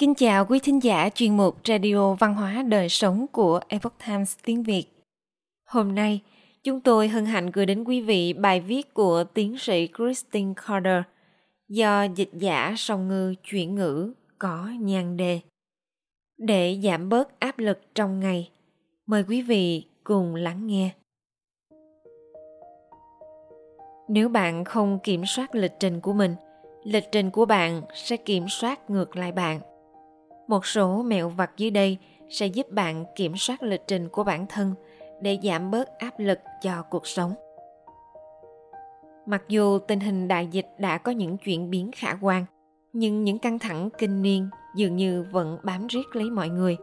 Kính 0.00 0.14
chào 0.14 0.46
quý 0.46 0.58
thính 0.58 0.82
giả 0.82 1.08
chuyên 1.14 1.36
mục 1.36 1.56
Radio 1.64 2.14
Văn 2.14 2.34
hóa 2.34 2.62
Đời 2.62 2.88
Sống 2.88 3.26
của 3.32 3.60
Epoch 3.68 3.94
Times 4.06 4.36
tiếng 4.44 4.62
Việt. 4.62 4.84
Hôm 5.64 5.94
nay, 5.94 6.20
chúng 6.64 6.80
tôi 6.80 7.08
hân 7.08 7.26
hạnh 7.26 7.50
gửi 7.50 7.66
đến 7.66 7.84
quý 7.84 8.00
vị 8.00 8.32
bài 8.32 8.60
viết 8.60 8.94
của 8.94 9.24
tiến 9.24 9.58
sĩ 9.58 9.88
Christine 9.96 10.52
Carter 10.66 11.02
do 11.68 12.02
dịch 12.02 12.30
giả 12.32 12.74
song 12.76 13.08
ngư 13.08 13.34
chuyển 13.50 13.74
ngữ 13.74 14.12
có 14.38 14.68
nhan 14.80 15.16
đề. 15.16 15.40
Để 16.38 16.80
giảm 16.82 17.08
bớt 17.08 17.40
áp 17.40 17.58
lực 17.58 17.80
trong 17.94 18.20
ngày, 18.20 18.50
mời 19.06 19.24
quý 19.28 19.42
vị 19.42 19.84
cùng 20.04 20.34
lắng 20.34 20.66
nghe. 20.66 20.90
Nếu 24.08 24.28
bạn 24.28 24.64
không 24.64 24.98
kiểm 25.02 25.26
soát 25.26 25.54
lịch 25.54 25.74
trình 25.80 26.00
của 26.00 26.12
mình, 26.12 26.34
lịch 26.84 27.12
trình 27.12 27.30
của 27.30 27.44
bạn 27.44 27.82
sẽ 27.94 28.16
kiểm 28.16 28.48
soát 28.48 28.90
ngược 28.90 29.16
lại 29.16 29.32
bạn 29.32 29.60
một 30.50 30.66
số 30.66 31.02
mẹo 31.02 31.28
vặt 31.28 31.50
dưới 31.56 31.70
đây 31.70 31.98
sẽ 32.30 32.46
giúp 32.46 32.70
bạn 32.70 33.04
kiểm 33.16 33.36
soát 33.36 33.62
lịch 33.62 33.82
trình 33.86 34.08
của 34.08 34.24
bản 34.24 34.46
thân 34.48 34.74
để 35.22 35.38
giảm 35.42 35.70
bớt 35.70 35.98
áp 35.98 36.18
lực 36.18 36.38
cho 36.62 36.82
cuộc 36.90 37.06
sống. 37.06 37.34
Mặc 39.26 39.42
dù 39.48 39.78
tình 39.78 40.00
hình 40.00 40.28
đại 40.28 40.46
dịch 40.46 40.66
đã 40.78 40.98
có 40.98 41.12
những 41.12 41.36
chuyển 41.38 41.70
biến 41.70 41.90
khả 41.96 42.18
quan, 42.20 42.44
nhưng 42.92 43.24
những 43.24 43.38
căng 43.38 43.58
thẳng 43.58 43.88
kinh 43.98 44.22
niên 44.22 44.48
dường 44.76 44.96
như 44.96 45.24
vẫn 45.30 45.58
bám 45.62 45.86
riết 45.86 46.16
lấy 46.16 46.30
mọi 46.30 46.48
người. 46.48 46.76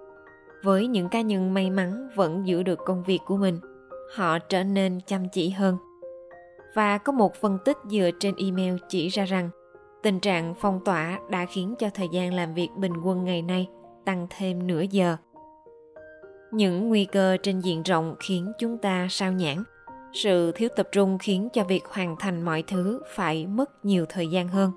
Với 0.63 0.87
những 0.87 1.09
cá 1.09 1.21
nhân 1.21 1.53
may 1.53 1.69
mắn 1.69 2.09
vẫn 2.15 2.47
giữ 2.47 2.63
được 2.63 2.79
công 2.85 3.03
việc 3.03 3.19
của 3.25 3.37
mình, 3.37 3.59
họ 4.15 4.39
trở 4.39 4.63
nên 4.63 4.99
chăm 5.05 5.29
chỉ 5.29 5.49
hơn. 5.49 5.77
Và 6.75 6.97
có 6.97 7.11
một 7.11 7.35
phân 7.35 7.57
tích 7.65 7.77
dựa 7.89 8.09
trên 8.19 8.35
email 8.37 8.75
chỉ 8.89 9.07
ra 9.07 9.25
rằng 9.25 9.49
Tình 10.07 10.19
trạng 10.19 10.53
phong 10.59 10.79
tỏa 10.85 11.19
đã 11.29 11.45
khiến 11.45 11.75
cho 11.79 11.89
thời 11.93 12.07
gian 12.11 12.33
làm 12.33 12.53
việc 12.53 12.69
bình 12.75 12.93
quân 13.03 13.25
ngày 13.25 13.41
nay 13.41 13.67
tăng 14.05 14.27
thêm 14.29 14.67
nửa 14.67 14.81
giờ. 14.81 15.17
Những 16.51 16.87
nguy 16.89 17.05
cơ 17.05 17.37
trên 17.43 17.59
diện 17.59 17.83
rộng 17.83 18.15
khiến 18.19 18.51
chúng 18.59 18.77
ta 18.77 19.07
sao 19.09 19.31
nhãn. 19.31 19.63
Sự 20.13 20.51
thiếu 20.51 20.69
tập 20.75 20.89
trung 20.91 21.17
khiến 21.17 21.49
cho 21.53 21.63
việc 21.63 21.85
hoàn 21.85 22.15
thành 22.19 22.41
mọi 22.41 22.63
thứ 22.67 23.01
phải 23.15 23.47
mất 23.47 23.85
nhiều 23.85 24.05
thời 24.09 24.27
gian 24.27 24.47
hơn. 24.47 24.71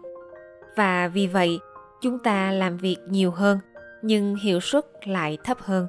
Và 0.77 1.09
vì 1.09 1.27
vậy, 1.27 1.59
chúng 2.03 2.19
ta 2.19 2.53
làm 2.53 2.77
việc 2.77 2.97
nhiều 3.09 3.31
hơn 3.31 3.59
nhưng 4.03 4.37
hiệu 4.37 4.61
suất 4.61 4.87
lại 5.05 5.39
thấp 5.45 5.59
hơn. 5.61 5.87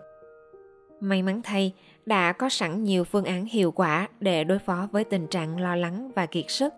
May 1.00 1.23
mắn 1.23 1.42
thay, 1.44 1.73
đã 2.05 2.31
có 2.31 2.50
sẵn 2.50 2.83
nhiều 2.83 3.03
phương 3.03 3.26
án 3.26 3.45
hiệu 3.45 3.72
quả 3.72 4.08
để 4.20 4.44
đối 4.44 4.59
phó 4.59 4.88
với 4.92 5.03
tình 5.03 5.28
trạng 5.28 5.59
lo 5.59 5.76
lắng 5.76 6.11
và 6.16 6.26
kiệt 6.26 6.45
sức 6.48 6.73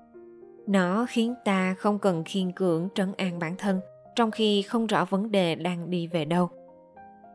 nó 0.68 1.06
khiến 1.10 1.34
ta 1.46 1.74
không 1.74 2.00
cần 2.00 2.24
khiên 2.24 2.52
cưỡng 2.52 2.90
trấn 2.96 3.14
an 3.18 3.40
bản 3.40 3.56
thân, 3.58 3.80
trong 4.16 4.32
khi 4.32 4.62
không 4.62 4.88
rõ 4.88 5.06
vấn 5.06 5.32
đề 5.32 5.56
đang 5.56 5.90
đi 5.90 6.08
về 6.08 6.26
đâu. 6.26 6.50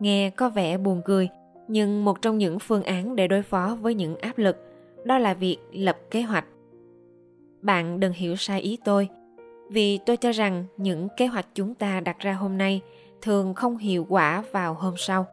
Nghe 0.01 0.31
có 0.31 0.49
vẻ 0.49 0.79
buồn 0.79 1.03
cười, 1.05 1.29
nhưng 1.69 2.05
một 2.05 2.23
trong 2.23 2.39
những 2.39 2.59
phương 2.59 2.83
án 2.83 3.17
để 3.17 3.29
đối 3.29 3.43
phó 3.43 3.77
với 3.81 3.95
những 3.95 4.17
áp 4.17 4.39
lực, 4.39 4.57
đó 5.05 5.19
là 5.19 5.35
việc 5.35 5.59
lập 5.73 5.99
kế 6.11 6.23
hoạch. 6.23 6.45
Bạn 7.63 8.01
đừng 8.01 8.13
hiểu 8.13 8.37
sai 8.37 8.61
ý 8.61 8.79
tôi, 8.85 9.09
vì 9.71 9.99
tôi 9.99 10.17
cho 10.17 10.33
rằng 10.33 10.65
những 10.77 11.09
kế 11.17 11.27
hoạch 11.27 11.47
chúng 11.55 11.75
ta 11.75 12.01
đặt 12.01 12.19
ra 12.19 12.33
hôm 12.33 12.59
nay 12.59 12.81
thường 13.23 13.55
không 13.55 13.77
hiệu 13.77 14.07
quả 14.09 14.45
vào 14.53 14.75
hôm 14.75 14.95
sau. 14.97 15.27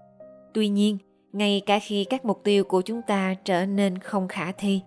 Tuy 0.53 0.67
nhiên, 0.67 0.97
ngay 1.33 1.61
cả 1.65 1.79
khi 1.79 2.03
các 2.03 2.25
mục 2.25 2.41
tiêu 2.43 2.63
của 2.63 2.81
chúng 2.81 3.01
ta 3.01 3.35
trở 3.43 3.65
nên 3.65 3.97
không 3.97 4.27
khả 4.27 4.51
thi 4.51 4.81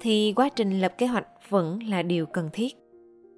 thì 0.00 0.32
quá 0.36 0.48
trình 0.48 0.80
lập 0.80 0.94
kế 0.98 1.06
hoạch 1.06 1.26
vẫn 1.48 1.82
là 1.82 2.02
điều 2.02 2.26
cần 2.26 2.50
thiết. 2.52 2.76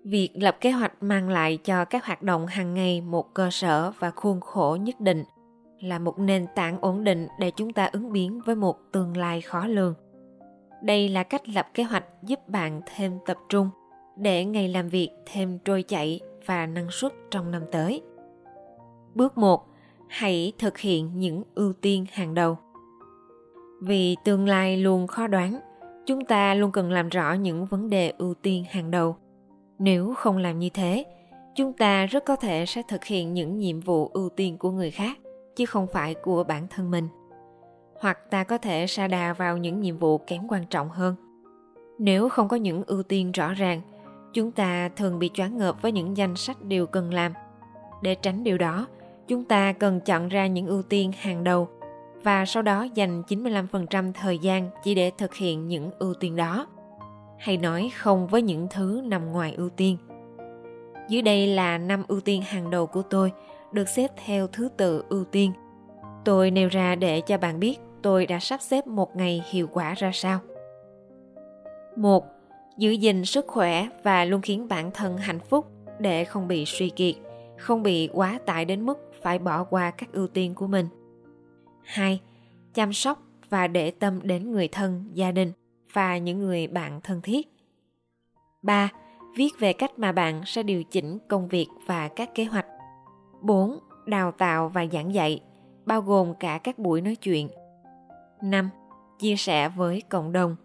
Việc 0.05 0.31
lập 0.35 0.57
kế 0.61 0.71
hoạch 0.71 1.03
mang 1.03 1.29
lại 1.29 1.59
cho 1.65 1.85
các 1.85 2.07
hoạt 2.07 2.23
động 2.23 2.47
hàng 2.47 2.75
ngày 2.75 3.01
một 3.01 3.35
cơ 3.35 3.51
sở 3.51 3.93
và 3.99 4.11
khuôn 4.11 4.41
khổ 4.41 4.77
nhất 4.81 5.01
định 5.01 5.25
là 5.81 5.99
một 5.99 6.19
nền 6.19 6.47
tảng 6.55 6.79
ổn 6.81 7.05
định 7.05 7.29
để 7.39 7.51
chúng 7.57 7.73
ta 7.73 7.89
ứng 7.93 8.13
biến 8.13 8.41
với 8.47 8.57
một 8.57 8.77
tương 8.93 9.17
lai 9.17 9.41
khó 9.41 9.67
lường. 9.67 9.95
Đây 10.83 11.09
là 11.09 11.23
cách 11.23 11.49
lập 11.49 11.67
kế 11.75 11.83
hoạch 11.83 12.05
giúp 12.23 12.49
bạn 12.49 12.81
thêm 12.97 13.19
tập 13.27 13.37
trung 13.49 13.71
để 14.17 14.45
ngày 14.45 14.69
làm 14.69 14.89
việc 14.89 15.11
thêm 15.27 15.59
trôi 15.65 15.83
chảy 15.83 16.21
và 16.47 16.67
năng 16.67 16.91
suất 16.91 17.13
trong 17.31 17.51
năm 17.51 17.63
tới. 17.73 18.03
Bước 19.15 19.39
1 19.39 19.67
hãy 20.09 20.53
thực 20.59 20.79
hiện 20.79 21.19
những 21.19 21.43
ưu 21.55 21.73
tiên 21.73 22.07
hàng 22.13 22.35
đầu. 22.35 22.59
Vì 23.83 24.17
tương 24.25 24.49
lai 24.49 24.77
luôn 24.77 25.07
khó 25.07 25.27
đoán 25.27 25.61
chúng 26.07 26.25
ta 26.25 26.55
luôn 26.55 26.73
cần 26.73 26.91
làm 26.91 27.09
rõ 27.09 27.33
những 27.33 27.67
vấn 27.67 27.91
đề 27.91 28.13
ưu 28.19 28.35
tiên 28.35 28.65
hàng 28.71 28.91
đầu. 28.91 29.17
Nếu 29.79 30.15
không 30.17 30.37
làm 30.37 30.59
như 30.59 30.69
thế, 30.69 31.05
chúng 31.55 31.73
ta 31.73 32.07
rất 32.07 32.25
có 32.25 32.37
thể 32.37 32.67
sẽ 32.67 32.83
thực 32.89 33.05
hiện 33.05 33.35
những 33.35 33.59
nhiệm 33.59 33.81
vụ 33.81 34.11
ưu 34.13 34.29
tiên 34.29 34.59
của 34.59 34.71
người 34.71 34.91
khác, 34.91 35.19
chứ 35.57 35.67
không 35.67 35.87
phải 35.87 36.15
của 36.15 36.45
bản 36.45 36.67
thân 36.71 36.91
mình. 36.91 37.09
Hoặc 38.01 38.31
ta 38.31 38.45
có 38.45 38.59
thể 38.59 38.87
sa 38.87 39.09
đà 39.09 39.33
vào 39.33 39.57
những 39.57 39.81
nhiệm 39.81 39.99
vụ 39.99 40.19
kém 40.19 40.49
quan 40.49 40.67
trọng 40.71 40.89
hơn. 40.89 41.15
Nếu 41.99 42.29
không 42.29 42.49
có 42.49 42.57
những 42.57 42.83
ưu 42.87 43.03
tiên 43.03 43.33
rõ 43.33 43.53
ràng, 43.53 43.81
chúng 44.33 44.51
ta 44.51 44.89
thường 44.97 45.19
bị 45.19 45.31
choáng 45.35 45.59
ngợp 45.59 45.83
với 45.83 45.93
những 45.93 46.17
danh 46.17 46.37
sách 46.37 46.63
điều 46.63 46.87
cần 46.87 47.15
làm. 47.15 47.33
Để 48.03 48.15
tránh 48.15 48.45
điều 48.45 48.59
đó, 48.59 48.87
chúng 49.29 49.45
ta 49.45 49.73
cần 49.73 50.01
chọn 50.01 50.29
ra 50.29 50.47
những 50.47 50.67
ưu 50.67 50.83
tiên 50.83 51.13
hàng 51.19 51.45
đầu 51.45 51.69
và 52.23 52.45
sau 52.45 52.63
đó 52.63 52.87
dành 52.95 53.23
95% 53.29 54.13
thời 54.13 54.39
gian 54.39 54.71
chỉ 54.85 54.95
để 54.95 55.11
thực 55.19 55.35
hiện 55.35 55.69
những 55.69 55.91
ưu 55.99 56.15
tiên 56.15 56.37
đó. 56.37 56.67
Hay 57.39 57.57
nói 57.57 57.91
không 57.97 58.27
với 58.27 58.43
những 58.43 58.67
thứ 58.71 59.03
nằm 59.05 59.33
ngoài 59.33 59.55
ưu 59.57 59.69
tiên. 59.69 59.97
Dưới 61.09 61.23
đây 61.23 61.47
là 61.47 61.79
năm 61.79 62.03
ưu 62.09 62.21
tiên 62.21 62.43
hàng 62.43 62.71
đầu 62.71 62.87
của 62.87 63.03
tôi, 63.03 63.33
được 63.73 63.89
xếp 63.89 64.09
theo 64.25 64.47
thứ 64.47 64.69
tự 64.77 65.05
ưu 65.09 65.25
tiên. 65.25 65.53
Tôi 66.25 66.51
nêu 66.51 66.69
ra 66.69 66.95
để 66.95 67.21
cho 67.21 67.39
bạn 67.39 67.61
biết 67.61 67.79
tôi 68.03 68.27
đã 68.27 68.39
sắp 68.39 68.61
xếp 68.63 68.87
một 68.87 69.17
ngày 69.17 69.45
hiệu 69.51 69.69
quả 69.73 69.95
ra 69.95 70.11
sao. 70.15 70.39
một 71.97 72.25
Giữ 72.77 72.91
gìn 72.91 73.25
sức 73.25 73.47
khỏe 73.49 73.89
và 74.03 74.25
luôn 74.25 74.41
khiến 74.41 74.69
bản 74.69 74.91
thân 74.91 75.17
hạnh 75.17 75.41
phúc 75.41 75.67
để 75.99 76.25
không 76.25 76.49
bị 76.49 76.65
suy 76.67 76.91
kiệt, 76.91 77.15
không 77.59 77.83
bị 77.83 78.09
quá 78.13 78.39
tải 78.47 78.65
đến 78.65 78.87
mức 78.87 78.99
phải 79.23 79.39
bỏ 79.39 79.65
qua 79.65 79.91
các 79.91 80.13
ưu 80.13 80.27
tiên 80.27 80.55
của 80.55 80.67
mình. 80.67 80.89
2. 81.85 82.21
Chăm 82.75 82.93
sóc 82.93 83.23
và 83.49 83.67
để 83.67 83.91
tâm 83.91 84.21
đến 84.23 84.53
người 84.53 84.69
thân, 84.69 85.05
gia 85.13 85.33
đình 85.33 85.53
và 85.93 86.19
những 86.19 86.39
người 86.39 86.67
bạn 86.67 87.01
thân 87.01 87.21
thiết. 87.23 87.49
3. 88.63 88.91
Viết 89.37 89.51
về 89.59 89.73
cách 89.73 89.99
mà 89.99 90.13
bạn 90.13 90.43
sẽ 90.47 90.63
điều 90.63 90.85
chỉnh 90.85 91.19
công 91.29 91.49
việc 91.49 91.67
và 91.87 92.09
các 92.09 92.35
kế 92.35 92.45
hoạch. 92.45 92.67
4. 93.41 93.79
Đào 94.07 94.33
tạo 94.33 94.69
và 94.69 94.87
giảng 94.93 95.15
dạy, 95.15 95.41
bao 95.85 96.01
gồm 96.01 96.35
cả 96.41 96.59
các 96.59 96.79
buổi 96.79 97.01
nói 97.01 97.17
chuyện. 97.17 97.49
5. 98.43 98.71
Chia 99.19 99.37
sẻ 99.37 99.69
với 99.69 100.03
cộng 100.09 100.33
đồng. 100.33 100.57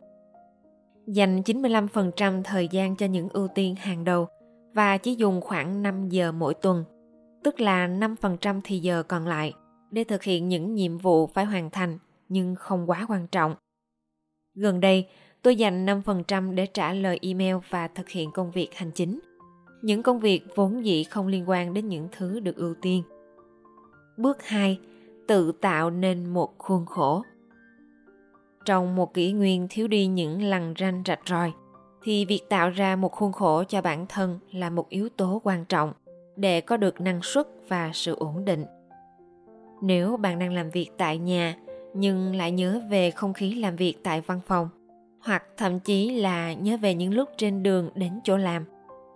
Dành 1.08 1.42
95% 1.42 2.44
thời 2.44 2.68
gian 2.68 2.96
cho 2.96 3.06
những 3.06 3.30
ưu 3.30 3.48
tiên 3.48 3.76
hàng 3.76 4.04
đầu 4.04 4.28
và 4.74 4.98
chỉ 4.98 5.16
dùng 5.16 5.42
khoảng 5.42 5.84
5 5.84 6.10
giờ 6.10 6.32
mỗi 6.32 6.54
tuần, 6.54 6.84
tức 7.44 7.60
là 7.60 7.88
5% 7.88 8.62
thì 8.64 8.80
giờ 8.80 9.04
còn 9.04 9.28
lại– 9.28 9.54
để 9.92 10.04
thực 10.04 10.24
hiện 10.24 10.48
những 10.48 10.76
nhiệm 10.76 10.98
vụ 10.98 11.28
phải 11.28 11.46
hoàn 11.46 11.70
thành 11.70 11.98
nhưng 12.30 12.56
không 12.56 12.90
quá 12.90 13.06
quan 13.10 13.28
trọng. 13.28 13.56
Gần 14.56 14.80
đây, 14.80 15.08
tôi 15.42 15.56
dành 15.56 15.86
5% 15.86 16.56
để 16.56 16.66
trả 16.66 16.94
lời 16.94 17.20
email 17.22 17.56
và 17.70 17.88
thực 17.88 18.10
hiện 18.10 18.32
công 18.32 18.52
việc 18.52 18.74
hành 18.76 18.92
chính. 18.92 19.20
Những 19.82 20.04
công 20.04 20.20
việc 20.20 20.44
vốn 20.56 20.86
dĩ 20.86 21.04
không 21.04 21.28
liên 21.28 21.50
quan 21.50 21.74
đến 21.74 21.88
những 21.88 22.08
thứ 22.12 22.40
được 22.40 22.56
ưu 22.56 22.76
tiên. 22.82 23.04
Bước 24.18 24.44
2. 24.44 24.80
Tự 25.28 25.52
tạo 25.52 25.90
nên 25.90 26.26
một 26.26 26.58
khuôn 26.58 26.86
khổ. 26.86 27.24
Trong 28.66 28.96
một 28.96 29.14
kỷ 29.14 29.32
nguyên 29.32 29.68
thiếu 29.70 29.88
đi 29.88 30.08
những 30.08 30.42
lằn 30.42 30.74
ranh 30.80 31.04
rạch 31.06 31.22
ròi, 31.26 31.52
thì 32.04 32.26
việc 32.26 32.42
tạo 32.50 32.70
ra 32.70 32.96
một 32.96 33.12
khuôn 33.12 33.32
khổ 33.32 33.64
cho 33.64 33.82
bản 33.82 34.06
thân 34.10 34.40
là 34.52 34.70
một 34.70 34.90
yếu 34.90 35.10
tố 35.10 35.42
quan 35.44 35.66
trọng 35.66 35.94
để 36.36 36.62
có 36.62 36.78
được 36.78 37.02
năng 37.02 37.22
suất 37.24 37.48
và 37.68 37.92
sự 37.94 38.16
ổn 38.16 38.46
định 38.46 38.66
nếu 39.82 40.18
bạn 40.18 40.40
đang 40.40 40.54
làm 40.54 40.70
việc 40.70 40.90
tại 40.98 41.18
nhà, 41.18 41.56
nhưng 41.94 42.36
lại 42.36 42.52
nhớ 42.52 42.82
về 42.90 43.12
không 43.12 43.34
khí 43.34 43.54
làm 43.54 43.76
việc 43.76 43.96
tại 44.04 44.22
văn 44.22 44.40
phòng, 44.48 44.70
hoặc 45.20 45.44
thậm 45.58 45.80
chí 45.80 46.10
là 46.12 46.54
nhớ 46.54 46.78
về 46.78 46.94
những 46.94 47.14
lúc 47.14 47.30
trên 47.38 47.64
đường 47.64 47.90
đến 47.96 48.20
chỗ 48.24 48.38
làm, 48.38 48.66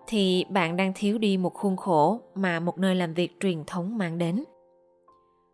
thì 0.08 0.46
bạn 0.50 0.78
đang 0.78 0.92
thiếu 0.96 1.18
đi 1.18 1.38
một 1.38 1.54
khuôn 1.54 1.78
khổ 1.78 2.22
mà 2.36 2.60
một 2.60 2.78
nơi 2.78 2.96
làm 2.96 3.14
việc 3.14 3.38
truyền 3.40 3.64
thống 3.68 3.98
mang 3.98 4.18
đến. 4.18 4.44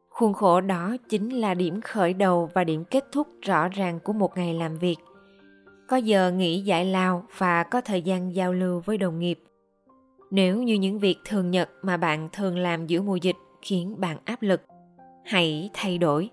Khuôn 0.09 0.33
khổ 0.33 0.61
đó 0.61 0.95
chính 1.09 1.29
là 1.29 1.53
điểm 1.53 1.81
khởi 1.81 2.13
đầu 2.13 2.49
và 2.53 2.63
điểm 2.63 2.83
kết 2.85 3.05
thúc 3.11 3.27
rõ 3.41 3.67
ràng 3.67 3.99
của 3.99 4.13
một 4.13 4.37
ngày 4.37 4.53
làm 4.53 4.77
việc. 4.77 4.97
Có 5.87 5.97
giờ 5.97 6.31
nghỉ 6.31 6.59
giải 6.61 6.85
lao 6.85 7.23
và 7.37 7.63
có 7.63 7.81
thời 7.81 8.01
gian 8.01 8.35
giao 8.35 8.53
lưu 8.53 8.81
với 8.85 8.97
đồng 8.97 9.19
nghiệp. 9.19 9.39
Nếu 10.31 10.63
như 10.63 10.73
những 10.73 10.99
việc 10.99 11.17
thường 11.25 11.51
nhật 11.51 11.69
mà 11.81 11.97
bạn 11.97 12.29
thường 12.33 12.57
làm 12.57 12.87
giữa 12.87 13.01
mùa 13.01 13.15
dịch 13.15 13.35
khiến 13.61 13.95
bạn 13.99 14.17
áp 14.25 14.41
lực 14.41 14.61
hãy 15.27 15.69
thay 15.73 15.97
đổi 15.97 16.29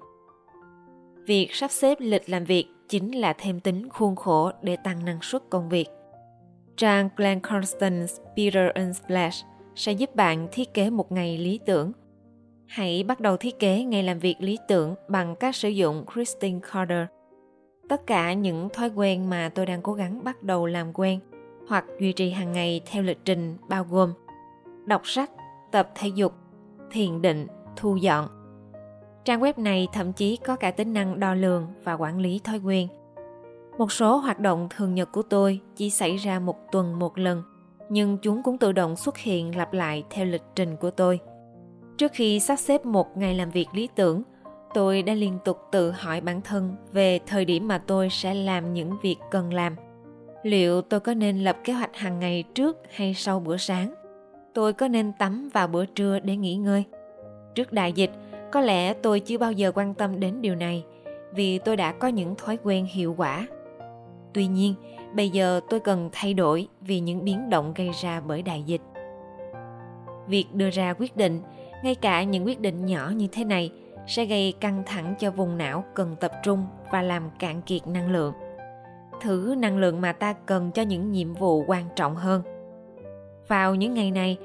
việc 1.26 1.48
sắp 1.52 1.70
xếp 1.70 1.98
lịch 2.00 2.28
làm 2.30 2.44
việc 2.44 2.66
chính 2.88 3.10
là 3.10 3.32
thêm 3.32 3.60
tính 3.60 3.88
khuôn 3.88 4.16
khổ 4.16 4.50
để 4.62 4.76
tăng 4.76 5.04
năng 5.04 5.18
suất 5.22 5.42
công 5.50 5.68
việc 5.68 5.86
trang 6.76 7.08
glenn 7.16 7.40
constance 7.40 8.12
peter 8.36 8.70
and 8.74 8.96
splash 8.96 9.46
sẽ 9.74 9.92
giúp 9.92 10.14
bạn 10.14 10.48
thiết 10.52 10.74
kế 10.74 10.90
một 10.90 11.12
ngày 11.12 11.38
lý 11.38 11.60
tưởng 11.66 11.92
Hãy 12.66 13.04
bắt 13.04 13.20
đầu 13.20 13.36
thiết 13.36 13.58
kế 13.58 13.82
ngày 13.82 14.02
làm 14.02 14.18
việc 14.18 14.36
lý 14.38 14.58
tưởng 14.68 14.94
bằng 15.08 15.36
cách 15.36 15.56
sử 15.56 15.68
dụng 15.68 16.04
Christine 16.14 16.60
Carter. 16.72 17.06
Tất 17.88 18.06
cả 18.06 18.32
những 18.32 18.68
thói 18.72 18.88
quen 18.88 19.30
mà 19.30 19.50
tôi 19.54 19.66
đang 19.66 19.82
cố 19.82 19.92
gắng 19.92 20.24
bắt 20.24 20.42
đầu 20.42 20.66
làm 20.66 20.92
quen 20.94 21.20
hoặc 21.68 21.84
duy 22.00 22.12
trì 22.12 22.30
hàng 22.30 22.52
ngày 22.52 22.80
theo 22.86 23.02
lịch 23.02 23.18
trình 23.24 23.56
bao 23.68 23.86
gồm 23.90 24.12
đọc 24.86 25.02
sách, 25.04 25.30
tập 25.72 25.90
thể 25.94 26.08
dục, 26.08 26.32
thiền 26.90 27.22
định, 27.22 27.46
thu 27.76 27.96
dọn. 27.96 28.43
Trang 29.24 29.40
web 29.40 29.52
này 29.56 29.88
thậm 29.92 30.12
chí 30.12 30.36
có 30.36 30.56
cả 30.56 30.70
tính 30.70 30.92
năng 30.92 31.20
đo 31.20 31.34
lường 31.34 31.66
và 31.84 31.92
quản 31.92 32.18
lý 32.18 32.40
thói 32.44 32.58
quen. 32.58 32.88
Một 33.78 33.92
số 33.92 34.16
hoạt 34.16 34.40
động 34.40 34.68
thường 34.76 34.94
nhật 34.94 35.12
của 35.12 35.22
tôi 35.22 35.60
chỉ 35.76 35.90
xảy 35.90 36.16
ra 36.16 36.38
một 36.38 36.72
tuần 36.72 36.98
một 36.98 37.18
lần, 37.18 37.42
nhưng 37.88 38.18
chúng 38.18 38.42
cũng 38.42 38.58
tự 38.58 38.72
động 38.72 38.96
xuất 38.96 39.18
hiện 39.18 39.56
lặp 39.56 39.72
lại 39.72 40.04
theo 40.10 40.26
lịch 40.26 40.42
trình 40.54 40.76
của 40.76 40.90
tôi. 40.90 41.20
Trước 41.98 42.12
khi 42.12 42.40
sắp 42.40 42.56
xếp 42.56 42.86
một 42.86 43.16
ngày 43.16 43.34
làm 43.34 43.50
việc 43.50 43.66
lý 43.72 43.88
tưởng, 43.94 44.22
tôi 44.74 45.02
đã 45.02 45.14
liên 45.14 45.38
tục 45.44 45.58
tự 45.72 45.90
hỏi 45.90 46.20
bản 46.20 46.40
thân 46.40 46.76
về 46.92 47.20
thời 47.26 47.44
điểm 47.44 47.68
mà 47.68 47.78
tôi 47.78 48.08
sẽ 48.10 48.34
làm 48.34 48.74
những 48.74 48.96
việc 49.02 49.16
cần 49.30 49.54
làm. 49.54 49.76
Liệu 50.42 50.82
tôi 50.82 51.00
có 51.00 51.14
nên 51.14 51.44
lập 51.44 51.56
kế 51.64 51.72
hoạch 51.72 51.96
hàng 51.96 52.18
ngày 52.20 52.44
trước 52.54 52.76
hay 52.94 53.14
sau 53.14 53.40
bữa 53.40 53.56
sáng? 53.56 53.94
Tôi 54.54 54.72
có 54.72 54.88
nên 54.88 55.12
tắm 55.12 55.48
vào 55.52 55.68
bữa 55.68 55.86
trưa 55.86 56.18
để 56.18 56.36
nghỉ 56.36 56.56
ngơi? 56.56 56.84
Trước 57.54 57.72
đại 57.72 57.92
dịch, 57.92 58.10
có 58.52 58.60
lẽ 58.60 58.94
tôi 58.94 59.20
chưa 59.20 59.38
bao 59.38 59.52
giờ 59.52 59.72
quan 59.74 59.94
tâm 59.94 60.20
đến 60.20 60.42
điều 60.42 60.54
này 60.54 60.84
vì 61.34 61.58
tôi 61.58 61.76
đã 61.76 61.92
có 61.92 62.08
những 62.08 62.34
thói 62.34 62.58
quen 62.62 62.86
hiệu 62.86 63.14
quả. 63.18 63.46
Tuy 64.32 64.46
nhiên, 64.46 64.74
bây 65.14 65.30
giờ 65.30 65.60
tôi 65.70 65.80
cần 65.80 66.10
thay 66.12 66.34
đổi 66.34 66.68
vì 66.80 67.00
những 67.00 67.24
biến 67.24 67.50
động 67.50 67.72
gây 67.76 67.90
ra 68.02 68.20
bởi 68.20 68.42
đại 68.42 68.62
dịch. 68.62 68.82
Việc 70.26 70.46
đưa 70.52 70.70
ra 70.70 70.94
quyết 70.98 71.16
định 71.16 71.40
ngay 71.82 71.94
cả 71.94 72.22
những 72.22 72.46
quyết 72.46 72.60
định 72.60 72.86
nhỏ 72.86 73.12
như 73.16 73.28
thế 73.32 73.44
này 73.44 73.72
sẽ 74.06 74.24
gây 74.24 74.54
căng 74.60 74.82
thẳng 74.86 75.14
cho 75.18 75.30
vùng 75.30 75.58
não 75.58 75.84
cần 75.94 76.16
tập 76.20 76.32
trung 76.42 76.66
và 76.92 77.02
làm 77.02 77.30
cạn 77.38 77.62
kiệt 77.62 77.86
năng 77.86 78.12
lượng 78.12 78.32
thứ 79.20 79.54
năng 79.58 79.78
lượng 79.78 80.00
mà 80.00 80.12
ta 80.12 80.32
cần 80.32 80.70
cho 80.70 80.82
những 80.82 81.12
nhiệm 81.12 81.34
vụ 81.34 81.64
quan 81.66 81.84
trọng 81.96 82.16
hơn 82.16 82.42
vào 83.48 83.74
những 83.74 83.94
ngày 83.94 84.10
này 84.10 84.36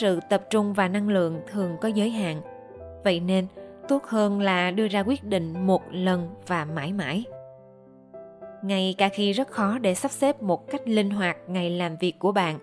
sự 0.00 0.20
tập 0.30 0.42
trung 0.50 0.72
và 0.72 0.88
năng 0.88 1.08
lượng 1.08 1.40
thường 1.52 1.76
có 1.80 1.88
giới 1.88 2.10
hạn 2.10 2.42
vậy 3.06 3.20
nên, 3.20 3.46
tốt 3.88 4.04
hơn 4.04 4.40
là 4.40 4.70
đưa 4.70 4.88
ra 4.88 5.00
quyết 5.00 5.24
định 5.24 5.66
một 5.66 5.82
lần 5.90 6.28
và 6.46 6.64
mãi 6.64 6.92
mãi. 6.92 7.24
Ngay 8.62 8.94
cả 8.98 9.08
khi 9.08 9.32
rất 9.32 9.48
khó 9.48 9.78
để 9.78 9.94
sắp 9.94 10.10
xếp 10.10 10.42
một 10.42 10.70
cách 10.70 10.88
linh 10.88 11.10
hoạt 11.10 11.36
ngày 11.48 11.70
làm 11.70 11.96
việc 11.96 12.18
của 12.18 12.32
bạn, 12.32 12.58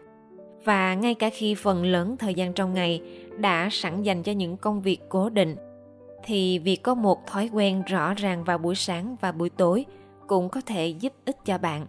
và 0.63 0.93
ngay 0.93 1.13
cả 1.13 1.29
khi 1.33 1.55
phần 1.55 1.85
lớn 1.85 2.17
thời 2.17 2.33
gian 2.33 2.53
trong 2.53 2.73
ngày 2.73 3.01
đã 3.37 3.67
sẵn 3.71 4.01
dành 4.01 4.23
cho 4.23 4.31
những 4.31 4.57
công 4.57 4.81
việc 4.81 4.99
cố 5.09 5.29
định, 5.29 5.55
thì 6.23 6.59
việc 6.59 6.83
có 6.83 6.95
một 6.95 7.27
thói 7.27 7.49
quen 7.53 7.83
rõ 7.87 8.13
ràng 8.13 8.43
vào 8.43 8.57
buổi 8.57 8.75
sáng 8.75 9.15
và 9.21 9.31
buổi 9.31 9.49
tối 9.49 9.85
cũng 10.27 10.49
có 10.49 10.61
thể 10.65 10.87
giúp 10.87 11.13
ích 11.25 11.37
cho 11.45 11.57
bạn. 11.57 11.87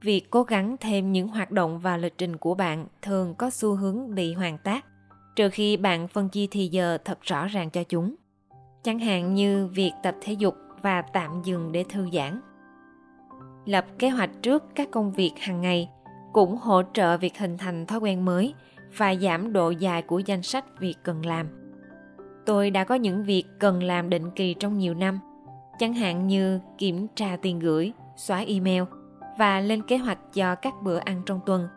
Việc 0.00 0.30
cố 0.30 0.42
gắng 0.42 0.76
thêm 0.80 1.12
những 1.12 1.28
hoạt 1.28 1.50
động 1.50 1.78
vào 1.78 1.98
lịch 1.98 2.18
trình 2.18 2.36
của 2.36 2.54
bạn 2.54 2.86
thường 3.02 3.34
có 3.34 3.50
xu 3.50 3.74
hướng 3.74 4.14
bị 4.14 4.32
hoàn 4.32 4.58
tác 4.58 4.84
trừ 5.36 5.48
khi 5.48 5.76
bạn 5.76 6.08
phân 6.08 6.28
chia 6.28 6.46
thì 6.50 6.68
giờ 6.68 6.98
thật 7.04 7.22
rõ 7.22 7.46
ràng 7.46 7.70
cho 7.70 7.84
chúng 7.84 8.14
chẳng 8.82 8.98
hạn 8.98 9.34
như 9.34 9.66
việc 9.66 9.92
tập 10.02 10.14
thể 10.20 10.32
dục 10.32 10.54
và 10.82 11.02
tạm 11.02 11.42
dừng 11.44 11.72
để 11.72 11.84
thư 11.88 12.06
giãn 12.12 12.40
lập 13.64 13.86
kế 13.98 14.08
hoạch 14.08 14.30
trước 14.42 14.64
các 14.74 14.90
công 14.90 15.12
việc 15.12 15.32
hàng 15.38 15.60
ngày 15.60 15.88
cũng 16.32 16.56
hỗ 16.56 16.82
trợ 16.92 17.16
việc 17.16 17.38
hình 17.38 17.58
thành 17.58 17.86
thói 17.86 17.98
quen 17.98 18.24
mới 18.24 18.54
và 18.96 19.14
giảm 19.14 19.52
độ 19.52 19.70
dài 19.70 20.02
của 20.02 20.18
danh 20.18 20.42
sách 20.42 20.64
việc 20.78 20.94
cần 21.02 21.26
làm. 21.26 21.46
Tôi 22.46 22.70
đã 22.70 22.84
có 22.84 22.94
những 22.94 23.24
việc 23.24 23.44
cần 23.58 23.82
làm 23.82 24.10
định 24.10 24.30
kỳ 24.30 24.54
trong 24.54 24.78
nhiều 24.78 24.94
năm, 24.94 25.20
chẳng 25.78 25.94
hạn 25.94 26.26
như 26.26 26.60
kiểm 26.78 27.06
tra 27.14 27.36
tiền 27.42 27.58
gửi, 27.58 27.92
xóa 28.16 28.38
email 28.38 28.82
và 29.38 29.60
lên 29.60 29.82
kế 29.82 29.96
hoạch 29.96 30.18
cho 30.34 30.54
các 30.54 30.74
bữa 30.82 30.98
ăn 30.98 31.22
trong 31.26 31.40
tuần. 31.46 31.68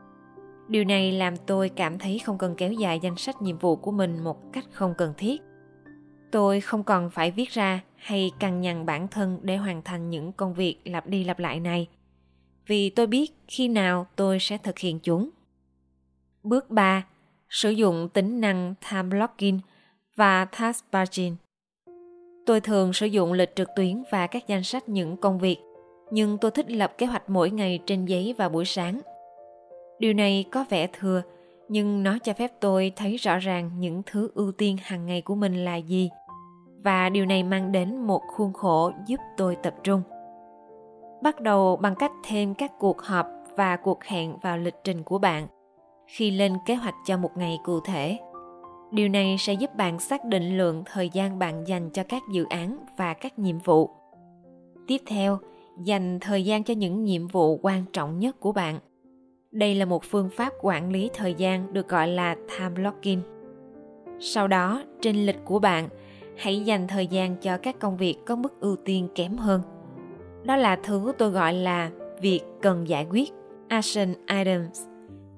Điều 0.68 0.84
này 0.84 1.12
làm 1.12 1.38
tôi 1.38 1.70
cảm 1.70 2.00
thấy 2.00 2.20
không 2.20 2.38
cần 2.38 2.56
kéo 2.56 2.72
dài 2.72 3.00
danh 3.00 3.16
sách 3.16 3.42
nhiệm 3.42 3.58
vụ 3.58 3.76
của 3.76 3.92
mình 3.92 4.24
một 4.24 4.54
cách 4.54 4.66
không 4.72 4.94
cần 4.98 5.14
thiết. 5.18 5.42
Tôi 6.32 6.62
không 6.62 6.84
còn 6.84 7.10
phải 7.10 7.32
viết 7.32 7.50
ra 7.50 7.82
hay 7.96 8.32
cằn 8.40 8.62
nhằn 8.62 8.86
bản 8.86 9.08
thân 9.08 9.40
để 9.42 9.58
hoàn 9.58 9.82
thành 9.82 10.10
những 10.10 10.32
công 10.32 10.54
việc 10.54 10.78
lặp 10.84 11.08
đi 11.08 11.24
lặp 11.24 11.40
lại 11.40 11.60
này– 11.60 11.88
vì 12.68 12.90
tôi 12.90 13.08
biết 13.08 13.34
khi 13.48 13.68
nào 13.68 14.08
tôi 14.16 14.40
sẽ 14.40 14.58
thực 14.58 14.80
hiện 14.80 15.00
chúng. 15.00 15.30
Bước 16.44 16.70
3. 16.70 17.06
Sử 17.50 17.70
dụng 17.70 18.10
tính 18.14 18.42
năng 18.42 18.74
Time 18.92 19.04
Blocking 19.04 19.60
và 20.16 20.46
Task 20.46 20.86
Batching. 20.92 21.36
Tôi 22.46 22.62
thường 22.62 22.94
sử 22.94 23.06
dụng 23.06 23.34
lịch 23.34 23.56
trực 23.56 23.70
tuyến 23.76 24.04
và 24.12 24.28
các 24.28 24.48
danh 24.48 24.64
sách 24.64 24.90
những 24.90 25.18
công 25.18 25.40
việc, 25.40 25.58
nhưng 26.12 26.38
tôi 26.38 26.52
thích 26.52 26.72
lập 26.72 26.94
kế 26.98 27.06
hoạch 27.06 27.30
mỗi 27.30 27.52
ngày 27.52 27.80
trên 27.86 28.06
giấy 28.06 28.36
vào 28.38 28.50
buổi 28.50 28.66
sáng. 28.66 29.02
Điều 30.00 30.14
này 30.14 30.46
có 30.52 30.66
vẻ 30.70 30.88
thừa, 30.88 31.22
nhưng 31.70 32.04
nó 32.04 32.18
cho 32.24 32.34
phép 32.34 32.52
tôi 32.60 32.92
thấy 32.96 33.16
rõ 33.16 33.38
ràng 33.38 33.72
những 33.80 34.02
thứ 34.06 34.32
ưu 34.36 34.52
tiên 34.52 34.78
hàng 34.82 35.06
ngày 35.06 35.22
của 35.22 35.36
mình 35.36 35.66
là 35.66 35.76
gì. 35.76 36.10
Và 36.84 37.10
điều 37.10 37.26
này 37.26 37.44
mang 37.44 37.72
đến 37.72 37.98
một 37.98 38.22
khuôn 38.36 38.54
khổ 38.54 38.92
giúp 39.08 39.20
tôi 39.38 39.56
tập 39.56 39.76
trung. 39.84 40.02
Bắt 41.24 41.42
đầu 41.42 41.76
bằng 41.76 41.96
cách 41.96 42.12
thêm 42.24 42.54
các 42.54 42.72
cuộc 42.80 43.02
họp 43.02 43.28
và 43.58 43.76
cuộc 43.76 44.04
hẹn 44.04 44.38
vào 44.42 44.58
lịch 44.58 44.76
trình 44.84 45.04
của 45.04 45.18
bạn 45.18 45.48
khi 46.08 46.32
lên 46.32 46.58
kế 46.66 46.76
hoạch 46.76 46.96
cho 47.06 47.18
một 47.18 47.38
ngày 47.38 47.60
cụ 47.64 47.80
thể. 47.80 48.20
Điều 48.92 49.10
này 49.10 49.36
sẽ 49.40 49.54
giúp 49.54 49.76
bạn 49.76 50.00
xác 50.00 50.26
định 50.26 50.58
lượng 50.58 50.84
thời 50.86 51.10
gian 51.10 51.40
bạn 51.40 51.68
dành 51.68 51.90
cho 51.90 52.04
các 52.04 52.24
dự 52.32 52.46
án 52.50 52.78
và 52.98 53.14
các 53.14 53.40
nhiệm 53.40 53.60
vụ. 53.60 53.90
Tiếp 54.88 55.02
theo 55.08 55.38
dành 55.84 56.20
thời 56.22 56.46
gian 56.46 56.64
cho 56.64 56.74
những 56.74 57.04
nhiệm 57.04 57.28
vụ 57.28 57.60
quan 57.62 57.86
trọng 57.94 58.20
nhất 58.20 58.40
của 58.40 58.52
bạn 58.52 58.80
đây 59.56 59.76
là 59.76 59.86
một 59.86 60.04
phương 60.04 60.30
pháp 60.30 60.54
quản 60.62 60.92
lý 60.92 61.10
thời 61.14 61.34
gian 61.34 61.74
được 61.74 61.88
gọi 61.88 62.08
là 62.08 62.36
time 62.36 62.70
blocking 62.70 63.22
sau 64.20 64.48
đó 64.48 64.84
trên 65.02 65.16
lịch 65.16 65.46
của 65.46 65.60
bạn 65.60 65.90
hãy 66.38 66.60
dành 66.60 66.88
thời 66.88 67.08
gian 67.08 67.36
cho 67.36 67.58
các 67.58 67.80
công 67.80 67.98
việc 67.98 68.16
có 68.26 68.36
mức 68.36 68.60
ưu 68.60 68.76
tiên 68.76 69.08
kém 69.16 69.38
hơn 69.38 69.62
đó 70.44 70.56
là 70.56 70.76
thứ 70.84 71.12
tôi 71.18 71.30
gọi 71.30 71.54
là 71.54 71.92
việc 72.22 72.42
cần 72.62 72.88
giải 72.88 73.08
quyết, 73.12 73.34
action 73.68 74.14
items, 74.28 74.82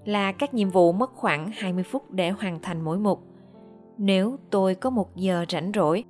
là 0.06 0.32
các 0.32 0.54
nhiệm 0.54 0.70
vụ 0.70 0.92
mất 0.92 1.12
khoảng 1.16 1.52
20 1.54 1.84
phút 1.84 2.12
để 2.12 2.30
hoàn 2.30 2.60
thành 2.62 2.82
mỗi 2.82 2.98
mục. 2.98 3.24
Nếu 3.98 4.38
tôi 4.50 4.76
có 4.76 4.90
một 4.90 5.16
giờ 5.16 5.46
rảnh 5.50 5.72
rỗi, 5.76 6.04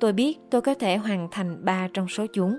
tôi 0.00 0.12
biết 0.12 0.38
tôi 0.50 0.60
có 0.60 0.74
thể 0.74 0.96
hoàn 0.96 1.28
thành 1.30 1.64
ba 1.64 1.88
trong 1.94 2.08
số 2.08 2.26
chúng. 2.32 2.58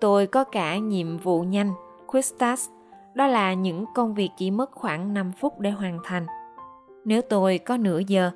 Tôi 0.00 0.26
có 0.26 0.44
cả 0.44 0.78
nhiệm 0.78 1.18
vụ 1.18 1.42
nhanh, 1.42 1.72
quick 2.06 2.38
task, 2.38 2.70
đó 3.14 3.26
là 3.26 3.54
những 3.54 3.84
công 3.94 4.14
việc 4.14 4.30
chỉ 4.36 4.50
mất 4.50 4.70
khoảng 4.72 5.14
5 5.14 5.32
phút 5.32 5.60
để 5.60 5.70
hoàn 5.70 5.98
thành. 6.04 6.26
Nếu 7.04 7.22
tôi 7.22 7.58
có 7.58 7.76
nửa 7.76 7.98
giờ, 7.98 8.30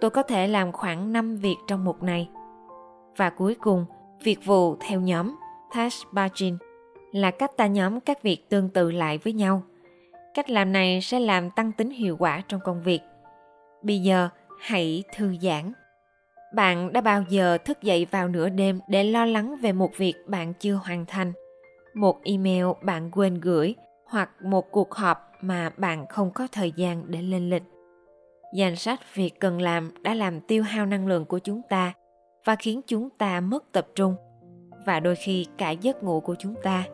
tôi 0.00 0.10
có 0.10 0.22
thể 0.22 0.48
làm 0.48 0.72
khoảng 0.72 1.12
5 1.12 1.36
việc 1.36 1.56
trong 1.66 1.84
một 1.84 2.02
ngày. 2.02 2.28
Và 3.16 3.30
cuối 3.30 3.56
cùng, 3.60 3.84
việc 4.22 4.44
vụ 4.44 4.76
theo 4.80 5.00
nhóm 5.00 5.36
task 5.74 6.12
batching 6.12 6.58
là 7.12 7.30
cách 7.30 7.56
ta 7.56 7.66
nhóm 7.66 8.00
các 8.00 8.22
việc 8.22 8.48
tương 8.48 8.68
tự 8.68 8.90
lại 8.90 9.18
với 9.18 9.32
nhau. 9.32 9.62
Cách 10.34 10.50
làm 10.50 10.72
này 10.72 11.00
sẽ 11.00 11.20
làm 11.20 11.50
tăng 11.50 11.72
tính 11.72 11.90
hiệu 11.90 12.16
quả 12.16 12.42
trong 12.48 12.60
công 12.64 12.82
việc. 12.82 13.00
Bây 13.82 13.98
giờ, 13.98 14.28
hãy 14.60 15.04
thư 15.16 15.36
giãn. 15.42 15.72
Bạn 16.54 16.92
đã 16.92 17.00
bao 17.00 17.24
giờ 17.28 17.58
thức 17.58 17.82
dậy 17.82 18.06
vào 18.10 18.28
nửa 18.28 18.48
đêm 18.48 18.80
để 18.88 19.04
lo 19.04 19.24
lắng 19.24 19.56
về 19.62 19.72
một 19.72 19.96
việc 19.96 20.14
bạn 20.26 20.52
chưa 20.54 20.74
hoàn 20.74 21.06
thành, 21.06 21.32
một 21.94 22.20
email 22.24 22.66
bạn 22.82 23.10
quên 23.10 23.40
gửi 23.40 23.74
hoặc 24.12 24.30
một 24.42 24.70
cuộc 24.70 24.94
họp 24.94 25.32
mà 25.40 25.70
bạn 25.76 26.06
không 26.06 26.30
có 26.30 26.48
thời 26.52 26.72
gian 26.76 27.04
để 27.06 27.22
lên 27.22 27.50
lịch? 27.50 27.62
Danh 28.54 28.76
sách 28.76 29.00
việc 29.14 29.40
cần 29.40 29.62
làm 29.62 29.90
đã 30.02 30.14
làm 30.14 30.40
tiêu 30.40 30.62
hao 30.62 30.86
năng 30.86 31.06
lượng 31.06 31.24
của 31.24 31.38
chúng 31.38 31.62
ta 31.68 31.92
và 32.44 32.56
khiến 32.56 32.80
chúng 32.86 33.10
ta 33.10 33.40
mất 33.40 33.72
tập 33.72 33.86
trung 33.94 34.16
và 34.86 35.00
đôi 35.00 35.16
khi 35.16 35.46
cả 35.58 35.70
giấc 35.70 36.02
ngủ 36.02 36.20
của 36.20 36.34
chúng 36.38 36.54
ta. 36.62 36.84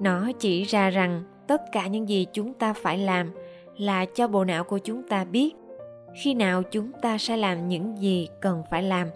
Nó 0.00 0.30
chỉ 0.38 0.64
ra 0.64 0.90
rằng 0.90 1.24
tất 1.46 1.62
cả 1.72 1.86
những 1.86 2.08
gì 2.08 2.26
chúng 2.32 2.54
ta 2.54 2.72
phải 2.72 2.98
làm 2.98 3.30
là 3.76 4.04
cho 4.04 4.28
bộ 4.28 4.44
não 4.44 4.64
của 4.64 4.78
chúng 4.78 5.08
ta 5.08 5.24
biết 5.24 5.52
khi 6.22 6.34
nào 6.34 6.62
chúng 6.62 6.92
ta 7.02 7.18
sẽ 7.18 7.36
làm 7.36 7.68
những 7.68 7.98
gì 7.98 8.28
cần 8.40 8.62
phải 8.70 8.82
làm. 8.82 9.08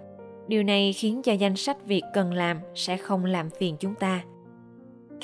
Điều 0.49 0.63
này 0.63 0.93
khiến 0.93 1.23
cho 1.23 1.33
danh 1.33 1.57
sách 1.57 1.87
việc 1.87 2.03
cần 2.15 2.33
làm 2.33 2.61
sẽ 2.75 2.97
không 2.97 3.25
làm 3.25 3.51
phiền 3.51 3.77
chúng 3.81 3.95
ta 3.95 4.25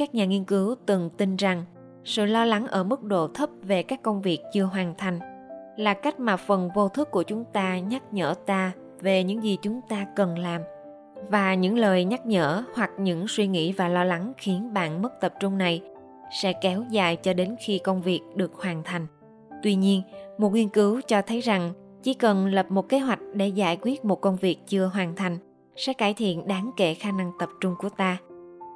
các 0.00 0.14
nhà 0.14 0.24
nghiên 0.24 0.44
cứu 0.44 0.74
từng 0.86 1.10
tin 1.10 1.36
rằng 1.36 1.64
sự 2.04 2.24
lo 2.24 2.44
lắng 2.44 2.66
ở 2.66 2.84
mức 2.84 3.02
độ 3.02 3.28
thấp 3.28 3.50
về 3.62 3.82
các 3.82 4.02
công 4.02 4.22
việc 4.22 4.38
chưa 4.52 4.64
hoàn 4.64 4.94
thành 4.98 5.18
là 5.76 5.94
cách 5.94 6.20
mà 6.20 6.36
phần 6.36 6.70
vô 6.74 6.88
thức 6.88 7.10
của 7.10 7.22
chúng 7.22 7.44
ta 7.52 7.78
nhắc 7.78 8.02
nhở 8.12 8.34
ta 8.46 8.72
về 9.00 9.24
những 9.24 9.42
gì 9.42 9.58
chúng 9.62 9.80
ta 9.88 10.06
cần 10.16 10.38
làm 10.38 10.62
và 11.30 11.54
những 11.54 11.78
lời 11.78 12.04
nhắc 12.04 12.26
nhở 12.26 12.64
hoặc 12.74 12.90
những 12.98 13.28
suy 13.28 13.46
nghĩ 13.46 13.72
và 13.72 13.88
lo 13.88 14.04
lắng 14.04 14.32
khiến 14.36 14.74
bạn 14.74 15.02
mất 15.02 15.20
tập 15.20 15.34
trung 15.40 15.58
này 15.58 15.82
sẽ 16.42 16.52
kéo 16.52 16.84
dài 16.90 17.16
cho 17.16 17.32
đến 17.32 17.56
khi 17.60 17.78
công 17.78 18.02
việc 18.02 18.20
được 18.34 18.54
hoàn 18.54 18.82
thành. 18.84 19.06
Tuy 19.62 19.74
nhiên, 19.74 20.02
một 20.38 20.52
nghiên 20.52 20.68
cứu 20.68 21.00
cho 21.06 21.22
thấy 21.22 21.40
rằng 21.40 21.72
chỉ 22.02 22.14
cần 22.14 22.46
lập 22.46 22.66
một 22.70 22.88
kế 22.88 22.98
hoạch 22.98 23.20
để 23.34 23.48
giải 23.48 23.78
quyết 23.82 24.04
một 24.04 24.20
công 24.20 24.36
việc 24.36 24.58
chưa 24.66 24.90
hoàn 24.94 25.16
thành 25.16 25.38
sẽ 25.76 25.92
cải 25.92 26.14
thiện 26.14 26.46
đáng 26.46 26.70
kể 26.76 26.94
khả 26.94 27.12
năng 27.12 27.32
tập 27.38 27.48
trung 27.60 27.74
của 27.78 27.88
ta 27.88 28.18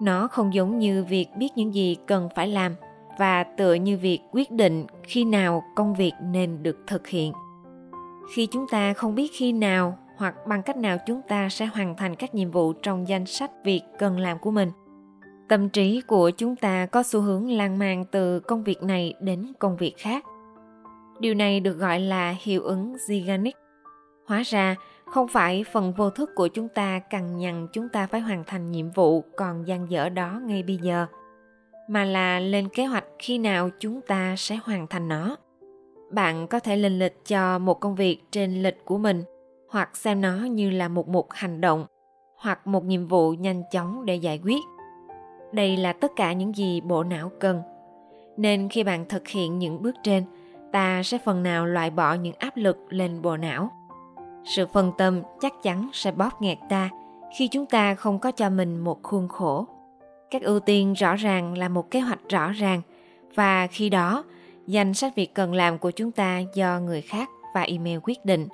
nó 0.01 0.29
không 0.29 0.55
giống 0.55 0.79
như 0.79 1.05
việc 1.05 1.27
biết 1.37 1.49
những 1.57 1.75
gì 1.75 1.97
cần 2.07 2.29
phải 2.35 2.49
làm 2.49 2.75
và 3.19 3.45
tựa 3.45 3.75
như 3.75 3.99
việc 3.99 4.21
quyết 4.33 4.51
định 4.51 4.87
khi 5.03 5.25
nào 5.25 5.65
công 5.77 5.95
việc 5.95 6.13
nên 6.23 6.63
được 6.63 6.77
thực 6.87 7.07
hiện. 7.07 7.33
Khi 8.35 8.47
chúng 8.47 8.67
ta 8.71 8.93
không 8.93 9.15
biết 9.15 9.31
khi 9.35 9.53
nào 9.53 9.99
hoặc 10.17 10.35
bằng 10.47 10.63
cách 10.63 10.77
nào 10.77 10.97
chúng 11.07 11.21
ta 11.29 11.49
sẽ 11.49 11.67
hoàn 11.67 11.97
thành 11.97 12.17
các 12.17 12.35
nhiệm 12.35 12.51
vụ 12.51 12.73
trong 12.73 13.09
danh 13.09 13.27
sách 13.27 13.51
việc 13.65 13.83
cần 13.99 14.19
làm 14.19 14.39
của 14.39 14.51
mình. 14.51 14.71
Tâm 15.49 15.69
trí 15.69 16.01
của 16.01 16.31
chúng 16.31 16.57
ta 16.57 16.87
có 16.87 17.03
xu 17.03 17.21
hướng 17.21 17.51
lan 17.51 17.79
man 17.79 18.05
từ 18.11 18.41
công 18.41 18.65
việc 18.65 18.83
này 18.83 19.15
đến 19.21 19.53
công 19.59 19.77
việc 19.77 19.95
khác. 19.99 20.25
Điều 21.21 21.35
này 21.35 21.61
được 21.61 21.79
gọi 21.79 22.01
là 22.01 22.35
hiệu 22.41 22.63
ứng 22.63 22.95
ziganic. 23.09 23.53
Hóa 24.27 24.43
ra, 24.43 24.77
không 25.07 25.29
phải 25.29 25.65
phần 25.73 25.93
vô 25.93 26.11
thức 26.11 26.31
của 26.35 26.49
chúng 26.49 26.69
ta 26.69 26.99
cằn 26.99 27.37
nhằn 27.37 27.69
chúng 27.73 27.89
ta 27.89 28.07
phải 28.07 28.21
hoàn 28.21 28.45
thành 28.45 28.71
nhiệm 28.71 28.91
vụ 28.91 29.25
còn 29.37 29.67
dang 29.67 29.91
dở 29.91 30.09
đó 30.09 30.41
ngay 30.45 30.63
bây 30.63 30.77
giờ, 30.77 31.07
mà 31.89 32.05
là 32.05 32.41
lên 32.41 32.69
kế 32.69 32.85
hoạch 32.85 33.05
khi 33.19 33.39
nào 33.39 33.71
chúng 33.79 34.01
ta 34.01 34.35
sẽ 34.39 34.59
hoàn 34.65 34.87
thành 34.87 35.09
nó. 35.09 35.37
Bạn 36.11 36.47
có 36.47 36.61
thể 36.61 36.77
lên 36.77 36.99
lịch 36.99 37.27
cho 37.27 37.59
một 37.59 37.81
công 37.81 37.95
việc 37.95 38.19
trên 38.31 38.63
lịch 38.63 38.85
của 38.85 38.99
mình 38.99 39.23
hoặc 39.69 39.97
xem 39.97 40.21
nó 40.21 40.37
như 40.37 40.71
là 40.71 40.89
một 40.89 41.09
mục 41.09 41.27
hành 41.31 41.61
động 41.61 41.87
hoặc 42.37 42.67
một 42.67 42.85
nhiệm 42.85 43.07
vụ 43.07 43.33
nhanh 43.33 43.63
chóng 43.71 44.07
để 44.07 44.15
giải 44.15 44.41
quyết. 44.45 44.61
Đây 45.53 45.77
là 45.77 45.93
tất 45.93 46.13
cả 46.17 46.33
những 46.33 46.57
gì 46.57 46.81
bộ 46.81 47.05
não 47.05 47.31
cần. 47.41 47.63
Nên 48.37 48.69
khi 48.69 48.85
bạn 48.85 49.05
thực 49.09 49.29
hiện 49.29 49.59
những 49.59 49.83
bước 49.83 49.95
trên, 50.03 50.25
ta 50.73 51.03
sẽ 51.03 51.19
phần 51.25 51.43
nào 51.43 51.67
loại 51.67 51.91
bỏ 51.91 52.15
những 52.15 52.35
áp 52.39 52.57
lực 52.57 52.77
lên 52.89 53.23
bộ 53.23 53.37
não 53.37 53.71
sự 54.45 54.67
phân 54.67 54.93
tâm 54.99 55.23
chắc 55.41 55.53
chắn 55.63 55.91
sẽ 55.93 56.13
bóp 56.13 56.43
nghẹt 56.43 56.59
ta 56.69 56.91
khi 57.37 57.49
chúng 57.49 57.67
ta 57.67 57.95
không 57.95 58.19
có 58.19 58.31
cho 58.31 58.51
mình 58.51 58.79
một 58.79 59.03
khuôn 59.03 59.29
khổ. 59.29 59.67
Các 60.31 60.43
ưu 60.43 60.61
tiên 60.61 60.93
rõ 60.93 61.17
ràng 61.17 61.59
là 61.59 61.69
một 61.69 61.91
kế 61.91 62.01
hoạch 62.01 62.29
rõ 62.29 62.53
ràng 62.53 62.83
và 63.35 63.67
khi 63.67 63.91
đó, 63.91 64.25
danh 64.67 64.95
sách 64.95 65.17
việc 65.17 65.35
cần 65.35 65.55
làm 65.55 65.79
của 65.79 65.91
chúng 65.91 66.11
ta 66.11 66.43
do 66.55 66.81
người 66.81 67.01
khác 67.01 67.29
và 67.55 67.63
email 67.63 67.99
quyết 68.03 68.25
định. 68.25 68.49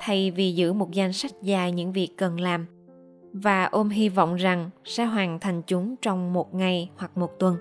Thay 0.00 0.30
vì 0.30 0.54
giữ 0.54 0.72
một 0.72 0.90
danh 0.90 1.12
sách 1.12 1.32
dài 1.42 1.72
những 1.72 1.92
việc 1.92 2.08
cần 2.16 2.40
làm 2.40 2.66
và 3.32 3.64
ôm 3.64 3.88
hy 3.88 4.08
vọng 4.08 4.34
rằng 4.34 4.70
sẽ 4.84 5.04
hoàn 5.04 5.40
thành 5.40 5.62
chúng 5.62 5.96
trong 6.02 6.32
một 6.32 6.54
ngày 6.54 6.90
hoặc 6.96 7.16
một 7.16 7.38
tuần, 7.38 7.56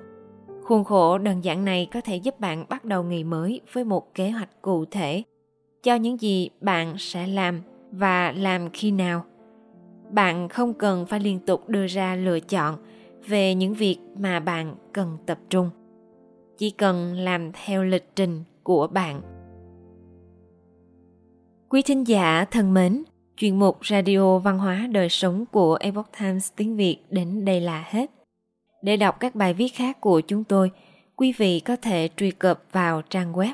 Khuôn 0.64 0.84
khổ 0.84 1.18
đơn 1.18 1.44
giản 1.44 1.66
này 1.66 1.88
có 1.94 2.02
thể 2.02 2.16
giúp 2.16 2.40
bạn 2.40 2.66
bắt 2.70 2.86
đầu 2.86 3.04
ngày 3.04 3.24
mới 3.24 3.62
với 3.74 3.84
một 3.84 4.14
kế 4.14 4.30
hoạch 4.30 4.62
cụ 4.62 4.86
thể 4.86 5.24
cho 5.84 5.96
những 5.96 6.22
gì 6.22 6.50
bạn 6.62 6.96
sẽ 6.98 7.28
làm 7.28 7.62
và 7.92 8.32
làm 8.32 8.70
khi 8.70 8.92
nào. 8.92 9.26
Bạn 10.12 10.50
không 10.50 10.74
cần 10.74 11.06
phải 11.06 11.20
liên 11.20 11.40
tục 11.40 11.70
đưa 11.70 11.88
ra 11.88 12.16
lựa 12.16 12.40
chọn 12.40 12.78
về 13.28 13.56
những 13.56 13.74
việc 13.74 13.98
mà 14.18 14.40
bạn 14.40 14.76
cần 14.94 15.18
tập 15.26 15.40
trung. 15.50 15.70
Chỉ 16.58 16.70
cần 16.70 17.14
làm 17.18 17.52
theo 17.52 17.84
lịch 17.84 18.16
trình 18.16 18.44
của 18.64 18.88
bạn. 18.88 19.22
Quý 21.70 21.82
thính 21.82 22.08
giả 22.08 22.46
thân 22.52 22.74
mến, 22.74 23.04
chuyên 23.38 23.60
mục 23.60 23.86
Radio 23.86 24.40
Văn 24.40 24.60
hóa 24.60 24.88
Đời 24.92 25.10
Sống 25.10 25.46
của 25.52 25.78
Epoch 25.80 26.10
Times 26.20 26.52
tiếng 26.56 26.76
Việt 26.76 26.98
đến 27.10 27.46
đây 27.46 27.62
là 27.62 27.84
hết. 27.88 28.12
Để 28.82 28.98
đọc 28.98 29.20
các 29.20 29.36
bài 29.36 29.54
viết 29.54 29.68
khác 29.68 30.02
của 30.02 30.22
chúng 30.22 30.44
tôi, 30.44 30.72
quý 31.16 31.34
vị 31.38 31.60
có 31.60 31.76
thể 31.76 32.10
truy 32.18 32.32
cập 32.32 32.64
vào 32.72 33.02
trang 33.02 33.34
web 33.34 33.54